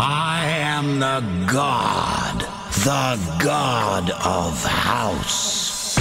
[0.00, 2.42] I am the god,
[2.84, 5.98] the god of house.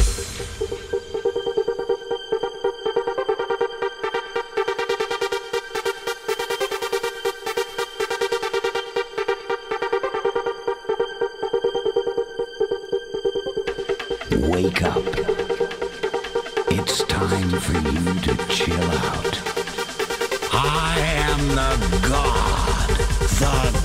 [14.47, 15.03] Wake up.
[16.69, 19.41] It's time for you to chill out.
[20.53, 22.89] I am the god,
[23.39, 23.76] the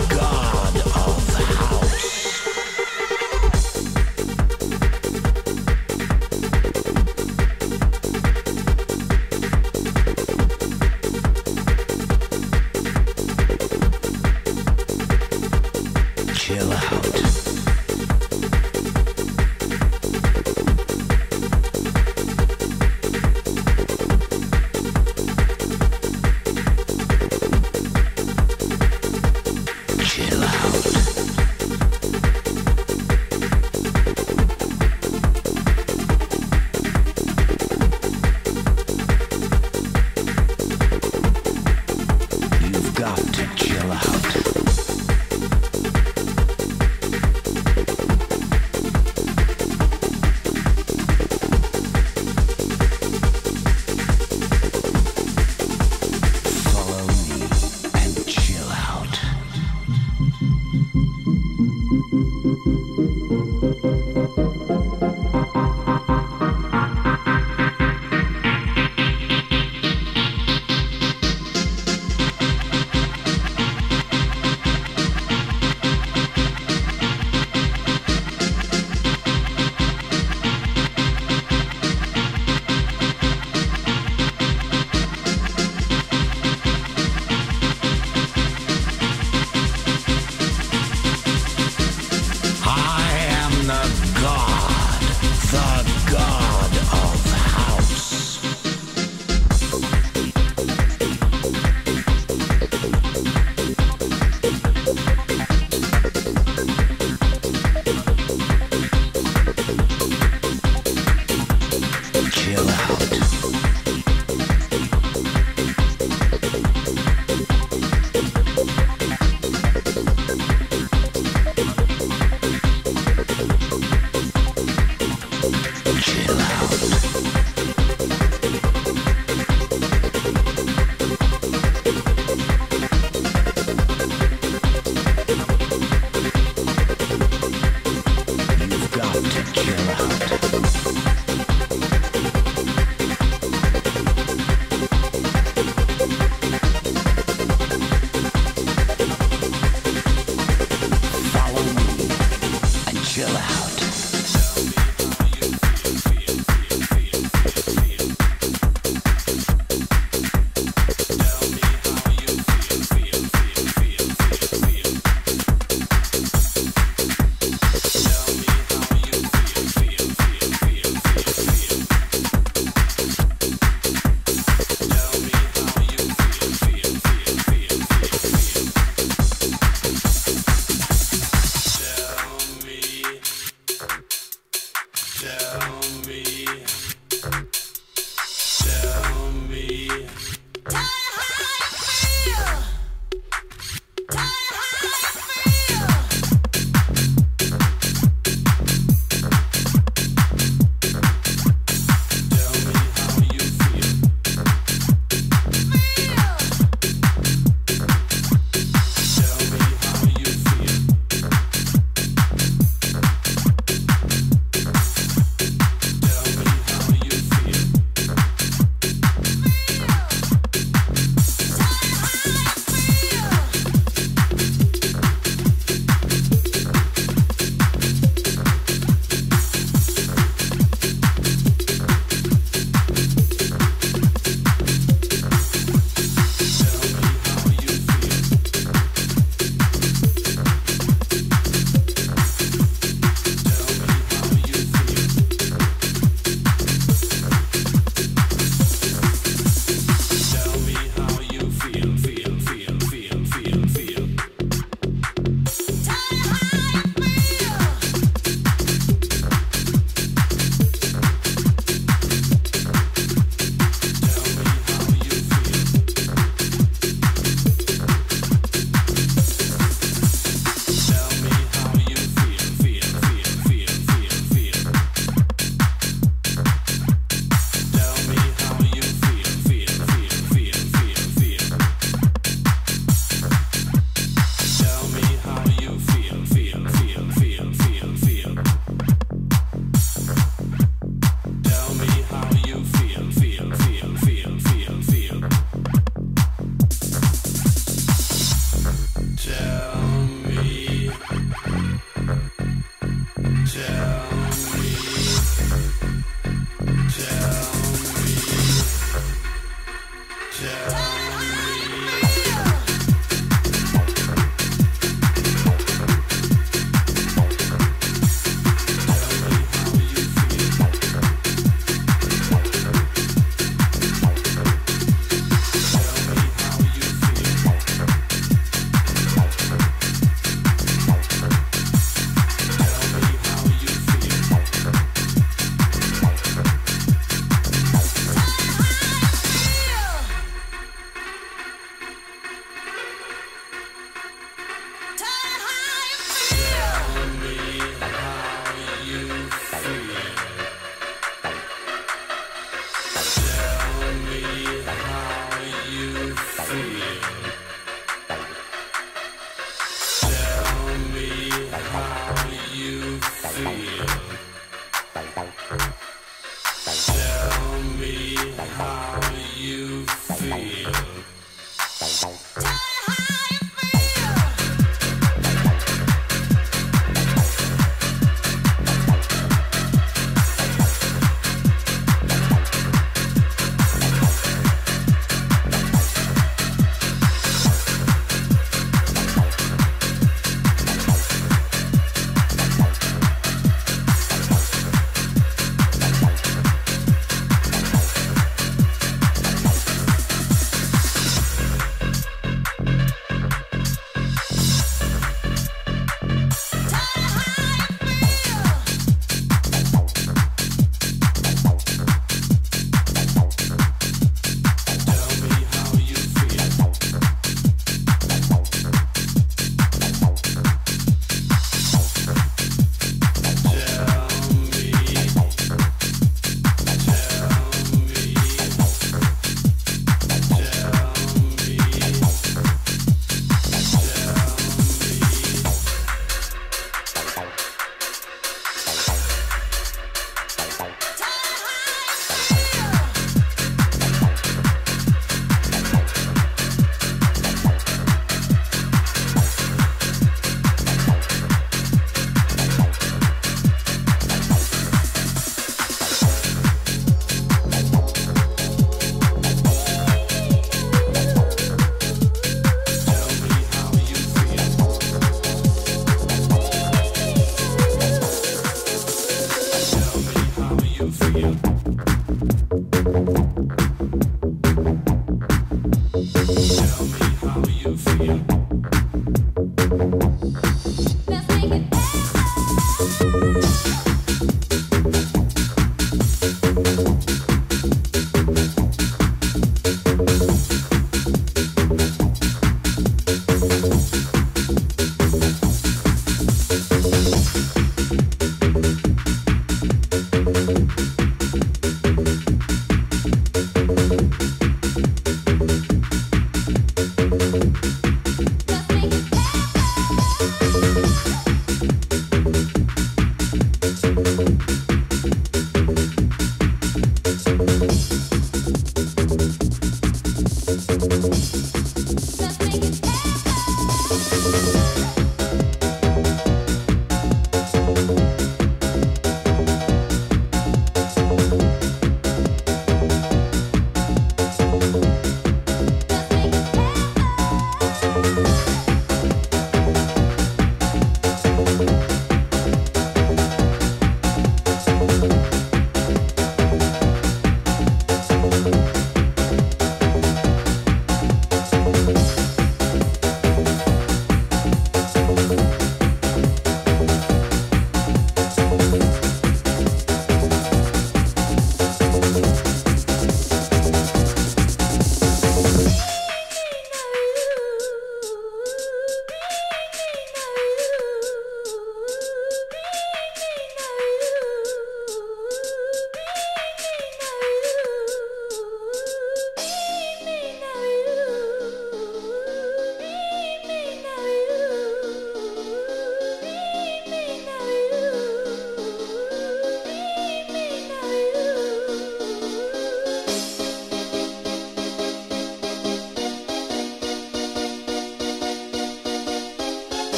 [356.52, 357.21] Absolutely.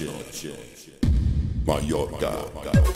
[0.00, 0.10] My
[1.64, 2.50] Mallorca.
[2.52, 2.93] Mallorca.